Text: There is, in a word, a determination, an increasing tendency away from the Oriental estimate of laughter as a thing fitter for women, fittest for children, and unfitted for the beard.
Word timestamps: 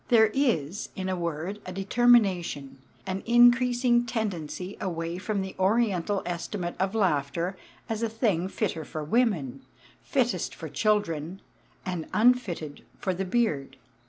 There 0.07 0.31
is, 0.33 0.89
in 0.95 1.09
a 1.09 1.15
word, 1.15 1.61
a 1.63 1.71
determination, 1.71 2.79
an 3.05 3.21
increasing 3.27 4.07
tendency 4.07 4.75
away 4.81 5.19
from 5.19 5.43
the 5.43 5.55
Oriental 5.59 6.23
estimate 6.25 6.75
of 6.79 6.95
laughter 6.95 7.55
as 7.87 8.01
a 8.01 8.09
thing 8.09 8.47
fitter 8.47 8.83
for 8.83 9.03
women, 9.03 9.61
fittest 10.01 10.55
for 10.55 10.69
children, 10.69 11.39
and 11.85 12.07
unfitted 12.15 12.83
for 12.97 13.13
the 13.13 13.25
beard. 13.25 13.77